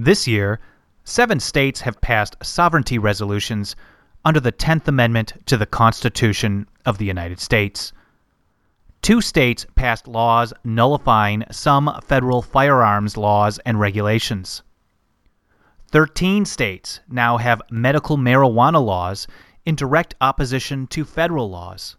This 0.00 0.28
year, 0.28 0.60
seven 1.02 1.40
states 1.40 1.80
have 1.80 2.00
passed 2.00 2.36
sovereignty 2.40 2.98
resolutions 2.98 3.74
under 4.24 4.38
the 4.38 4.52
10th 4.52 4.86
Amendment 4.86 5.32
to 5.46 5.56
the 5.56 5.66
Constitution 5.66 6.68
of 6.86 6.98
the 6.98 7.04
United 7.04 7.40
States. 7.40 7.92
Two 9.02 9.20
states 9.20 9.66
passed 9.74 10.06
laws 10.06 10.52
nullifying 10.62 11.42
some 11.50 11.90
federal 12.04 12.42
firearms 12.42 13.16
laws 13.16 13.58
and 13.66 13.80
regulations. 13.80 14.62
13 15.90 16.44
states 16.44 17.00
now 17.08 17.38
have 17.38 17.60
medical 17.68 18.16
marijuana 18.16 18.80
laws 18.80 19.26
in 19.66 19.74
direct 19.74 20.14
opposition 20.20 20.86
to 20.86 21.04
federal 21.04 21.50
laws. 21.50 21.96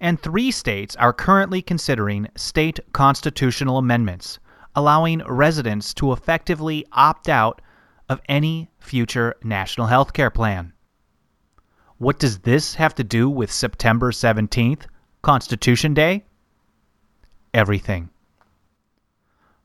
And 0.00 0.18
three 0.18 0.50
states 0.50 0.96
are 0.96 1.12
currently 1.12 1.60
considering 1.60 2.28
state 2.36 2.80
constitutional 2.94 3.76
amendments 3.76 4.38
allowing 4.74 5.22
residents 5.26 5.92
to 5.94 6.12
effectively 6.12 6.86
opt 6.92 7.28
out 7.28 7.60
of 8.08 8.20
any 8.28 8.70
future 8.78 9.34
national 9.42 9.86
health 9.86 10.12
care 10.12 10.30
plan. 10.30 10.72
What 11.98 12.18
does 12.18 12.40
this 12.40 12.74
have 12.74 12.94
to 12.96 13.04
do 13.04 13.30
with 13.30 13.52
September 13.52 14.10
17th, 14.10 14.86
Constitution 15.22 15.94
Day? 15.94 16.24
Everything. 17.54 18.10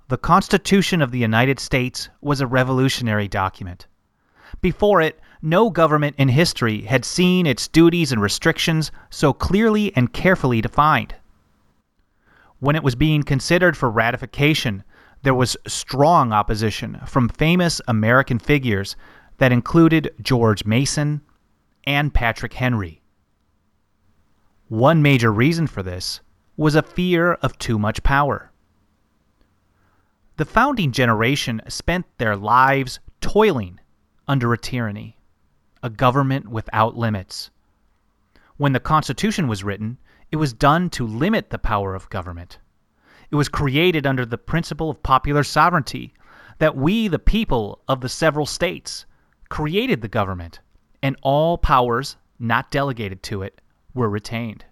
The 0.09 0.17
Constitution 0.17 1.01
of 1.01 1.11
the 1.11 1.19
United 1.19 1.59
States 1.59 2.09
was 2.21 2.39
a 2.39 2.47
revolutionary 2.47 3.27
document. 3.27 3.87
Before 4.61 5.01
it, 5.01 5.19
no 5.41 5.69
government 5.69 6.15
in 6.17 6.29
history 6.29 6.83
had 6.83 7.03
seen 7.03 7.45
its 7.45 7.67
duties 7.67 8.11
and 8.11 8.21
restrictions 8.21 8.91
so 9.09 9.33
clearly 9.33 9.93
and 9.95 10.13
carefully 10.13 10.61
defined. 10.61 11.15
When 12.59 12.75
it 12.75 12.83
was 12.83 12.95
being 12.95 13.23
considered 13.23 13.75
for 13.75 13.89
ratification, 13.89 14.83
there 15.27 15.35
was 15.35 15.57
strong 15.67 16.31
opposition 16.31 17.01
from 17.05 17.27
famous 17.27 17.81
American 17.89 18.39
figures 18.39 18.95
that 19.39 19.51
included 19.51 20.09
George 20.21 20.63
Mason 20.63 21.19
and 21.83 22.13
Patrick 22.13 22.53
Henry. 22.53 23.01
One 24.69 25.01
major 25.01 25.29
reason 25.29 25.67
for 25.67 25.83
this 25.83 26.21
was 26.55 26.75
a 26.75 26.81
fear 26.81 27.33
of 27.33 27.57
too 27.57 27.77
much 27.77 28.03
power. 28.03 28.53
The 30.37 30.45
founding 30.45 30.93
generation 30.93 31.61
spent 31.67 32.05
their 32.19 32.37
lives 32.37 33.01
toiling 33.19 33.81
under 34.29 34.53
a 34.53 34.57
tyranny, 34.57 35.17
a 35.83 35.89
government 35.89 36.47
without 36.47 36.95
limits. 36.95 37.49
When 38.55 38.71
the 38.71 38.79
Constitution 38.79 39.49
was 39.49 39.61
written, 39.61 39.97
it 40.31 40.37
was 40.37 40.53
done 40.53 40.89
to 40.91 41.05
limit 41.05 41.49
the 41.49 41.59
power 41.59 41.95
of 41.95 42.09
government. 42.09 42.59
It 43.29 43.35
was 43.35 43.49
created 43.49 44.07
under 44.07 44.25
the 44.25 44.37
principle 44.37 44.89
of 44.89 45.03
popular 45.03 45.43
sovereignty, 45.43 46.13
that 46.59 46.75
we, 46.75 47.07
the 47.07 47.19
people 47.19 47.81
of 47.87 48.01
the 48.01 48.09
several 48.09 48.45
states, 48.45 49.05
created 49.49 50.01
the 50.01 50.07
government, 50.07 50.59
and 51.03 51.15
all 51.21 51.57
powers 51.57 52.17
not 52.39 52.71
delegated 52.71 53.21
to 53.23 53.41
it 53.41 53.61
were 53.93 54.09
retained. 54.09 54.65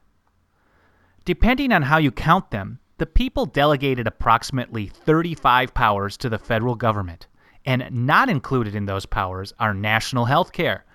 Depending 1.26 1.72
on 1.72 1.82
how 1.82 1.98
you 1.98 2.12
count 2.12 2.52
them, 2.52 2.80
the 2.98 3.06
people 3.06 3.46
delegated 3.46 4.08
approximately 4.08 4.88
35 4.88 5.74
powers 5.74 6.16
to 6.18 6.30
the 6.30 6.40
federal 6.40 6.76
government, 6.76 7.28
and 7.66 7.88
not 7.92 8.30
included 8.30 8.76
in 8.76 8.86
those 8.86 9.06
powers 9.06 9.54
are 9.60 9.74
national 9.74 10.26
health 10.26 10.54
care, 10.54 10.86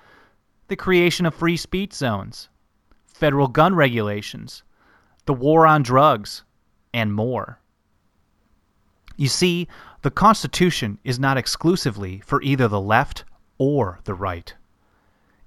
the 0.68 0.76
creation 0.76 1.26
of 1.26 1.34
free 1.34 1.56
speech 1.56 1.92
zones, 1.92 2.48
federal 3.06 3.48
gun 3.48 3.74
regulations, 3.74 4.62
the 5.26 5.34
war 5.34 5.66
on 5.66 5.82
drugs, 5.82 6.44
and 6.92 7.12
more. 7.12 7.60
You 9.16 9.28
see, 9.28 9.68
the 10.02 10.10
Constitution 10.10 10.98
is 11.04 11.18
not 11.18 11.36
exclusively 11.36 12.22
for 12.24 12.40
either 12.42 12.68
the 12.68 12.80
left 12.80 13.24
or 13.58 14.00
the 14.04 14.14
right. 14.14 14.54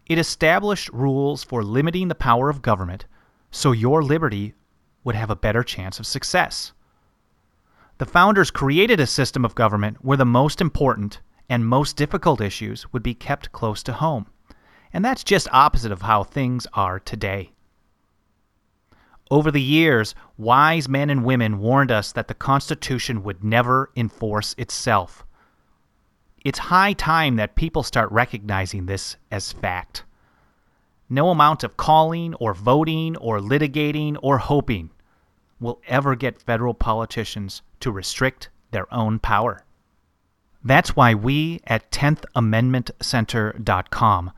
It 0.06 0.20
established 0.20 0.90
rules 0.90 1.44
for 1.44 1.64
limiting 1.64 2.08
the 2.08 2.16
power 2.16 2.50
of 2.50 2.62
government 2.62 3.06
so 3.50 3.72
your 3.72 4.04
liberty 4.04 4.54
would 5.04 5.16
have 5.16 5.30
a 5.30 5.36
better 5.36 5.64
chance 5.64 6.00
of 6.00 6.06
success. 6.06 6.74
The 8.00 8.06
founders 8.06 8.52
created 8.52 9.00
a 9.00 9.08
system 9.08 9.46
of 9.46 9.56
government 9.56 10.04
where 10.04 10.18
the 10.18 10.26
most 10.26 10.60
important 10.60 11.22
and 11.50 11.66
most 11.66 11.96
difficult 11.96 12.42
issues 12.42 12.92
would 12.92 13.04
be 13.04 13.14
kept 13.14 13.52
close 13.52 13.82
to 13.84 13.94
home. 13.94 14.28
And 14.92 15.06
that's 15.06 15.24
just 15.24 15.48
opposite 15.52 15.92
of 15.92 16.02
how 16.02 16.24
things 16.24 16.68
are 16.74 17.00
today. 17.00 17.53
Over 19.32 19.52
the 19.52 19.62
years, 19.62 20.16
wise 20.38 20.90
men 20.90 21.10
and 21.10 21.24
women 21.24 21.60
warned 21.60 21.92
us 21.92 22.12
that 22.12 22.28
the 22.28 22.34
Constitution 22.34 23.24
would 23.24 23.42
never 23.44 23.90
enforce 23.96 24.54
itself. 24.58 25.26
It's 26.44 26.60
high 26.60 26.92
time 26.94 27.38
that 27.38 27.56
people 27.56 27.84
start 27.84 28.12
recognizing 28.12 28.86
this 28.86 29.16
as 29.32 29.54
fact. 29.54 30.04
No 31.10 31.30
amount 31.30 31.64
of 31.64 31.78
calling 31.78 32.34
or 32.36 32.54
voting 32.54 33.16
or 33.18 33.40
litigating 33.40 34.18
or 34.22 34.38
hoping 34.40 34.90
will 35.60 35.80
ever 35.88 36.16
get 36.16 36.42
federal 36.42 36.74
politicians 36.74 37.62
to 37.80 37.92
restrict 37.92 38.50
their 38.72 38.92
own 38.94 39.20
power. 39.20 39.64
That's 40.64 40.96
why 40.96 41.14
we 41.14 41.60
at 41.66 41.92
10thamendmentcenter.com 41.92 44.32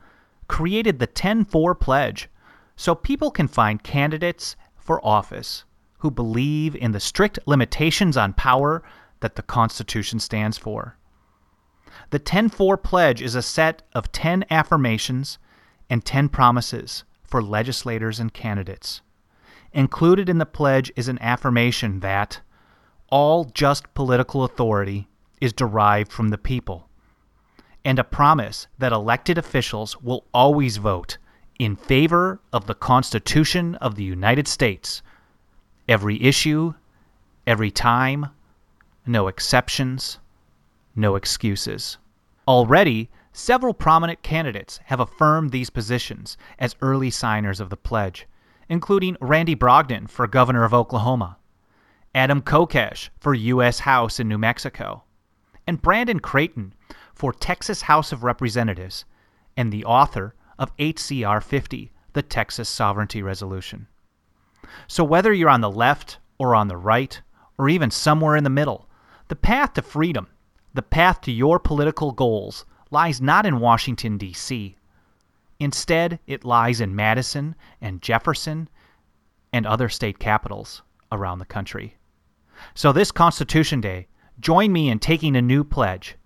created 0.48 0.98
the 0.98 1.06
10-4 1.06 1.80
pledge 1.80 2.28
so 2.76 2.94
people 2.94 3.30
can 3.30 3.48
find 3.48 3.82
candidates 3.82 4.54
for 4.86 5.04
office 5.04 5.64
who 5.98 6.10
believe 6.10 6.76
in 6.76 6.92
the 6.92 7.00
strict 7.00 7.38
limitations 7.46 8.16
on 8.16 8.32
power 8.32 8.82
that 9.20 9.34
the 9.34 9.42
Constitution 9.42 10.20
stands 10.20 10.56
for. 10.56 10.96
The 12.10 12.20
10-4 12.20 12.82
pledge 12.82 13.20
is 13.20 13.34
a 13.34 13.42
set 13.42 13.82
of 13.92 14.12
10 14.12 14.44
affirmations 14.50 15.38
and 15.90 16.04
10 16.04 16.28
promises 16.28 17.04
for 17.24 17.42
legislators 17.42 18.20
and 18.20 18.32
candidates. 18.32 19.00
Included 19.72 20.28
in 20.28 20.38
the 20.38 20.46
pledge 20.46 20.92
is 20.94 21.08
an 21.08 21.18
affirmation 21.20 22.00
that 22.00 22.40
all 23.08 23.44
just 23.46 23.92
political 23.94 24.44
authority 24.44 25.08
is 25.40 25.52
derived 25.52 26.12
from 26.12 26.28
the 26.28 26.38
people, 26.38 26.88
and 27.84 27.98
a 27.98 28.04
promise 28.04 28.66
that 28.78 28.92
elected 28.92 29.38
officials 29.38 30.00
will 30.00 30.26
always 30.32 30.76
vote 30.76 31.18
in 31.58 31.76
favor 31.76 32.40
of 32.52 32.66
the 32.66 32.74
Constitution 32.74 33.74
of 33.76 33.94
the 33.94 34.04
United 34.04 34.48
States. 34.48 35.02
Every 35.88 36.22
issue, 36.22 36.74
every 37.46 37.70
time, 37.70 38.26
no 39.06 39.28
exceptions, 39.28 40.18
no 40.94 41.16
excuses. 41.16 41.98
Already, 42.48 43.10
several 43.32 43.74
prominent 43.74 44.22
candidates 44.22 44.80
have 44.84 45.00
affirmed 45.00 45.50
these 45.50 45.70
positions 45.70 46.36
as 46.58 46.76
early 46.80 47.10
signers 47.10 47.60
of 47.60 47.70
the 47.70 47.76
pledge 47.76 48.26
including 48.68 49.16
Randy 49.20 49.54
Brogdon 49.54 50.08
for 50.08 50.26
governor 50.26 50.64
of 50.64 50.74
Oklahoma, 50.74 51.38
Adam 52.14 52.42
Kokesh 52.42 53.10
for 53.20 53.34
U.S. 53.34 53.80
House 53.80 54.18
in 54.18 54.28
New 54.28 54.38
Mexico, 54.38 55.04
and 55.66 55.82
Brandon 55.82 56.20
Creighton 56.20 56.74
for 57.14 57.32
Texas 57.32 57.82
House 57.82 58.12
of 58.12 58.24
Representatives, 58.24 59.04
and 59.56 59.72
the 59.72 59.84
author 59.84 60.34
of 60.58 60.76
HCR 60.76 61.42
50, 61.42 61.92
the 62.12 62.22
Texas 62.22 62.68
Sovereignty 62.68 63.22
Resolution. 63.22 63.86
So, 64.86 65.04
whether 65.04 65.32
you're 65.32 65.48
on 65.48 65.60
the 65.60 65.70
left 65.70 66.18
or 66.38 66.54
on 66.54 66.68
the 66.68 66.76
right, 66.76 67.20
or 67.58 67.68
even 67.68 67.90
somewhere 67.90 68.36
in 68.36 68.44
the 68.44 68.50
middle, 68.50 68.88
the 69.28 69.36
path 69.36 69.74
to 69.74 69.82
freedom, 69.82 70.28
the 70.74 70.82
path 70.82 71.20
to 71.22 71.32
your 71.32 71.58
political 71.58 72.12
goals, 72.12 72.64
lies 72.90 73.20
not 73.20 73.46
in 73.46 73.60
Washington, 73.60 74.18
D.C., 74.18 74.76
Instead, 75.58 76.18
it 76.26 76.44
lies 76.44 76.82
in 76.82 76.94
Madison 76.94 77.54
and 77.80 78.02
Jefferson 78.02 78.68
and 79.52 79.66
other 79.66 79.88
state 79.88 80.18
capitals 80.18 80.82
around 81.10 81.38
the 81.38 81.46
country. 81.46 81.96
So, 82.74 82.92
this 82.92 83.10
Constitution 83.10 83.80
Day, 83.80 84.06
join 84.38 84.70
me 84.72 84.90
in 84.90 84.98
taking 84.98 85.34
a 85.34 85.42
new 85.42 85.64
pledge. 85.64 86.16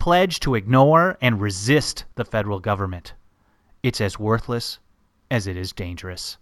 Pledge 0.00 0.40
to 0.40 0.56
ignore 0.56 1.16
and 1.20 1.40
resist 1.40 2.06
the 2.16 2.24
federal 2.24 2.58
government. 2.58 3.14
It's 3.82 4.00
as 4.00 4.16
worthless 4.16 4.78
as 5.28 5.48
it 5.48 5.56
is 5.56 5.72
dangerous. 5.72 6.38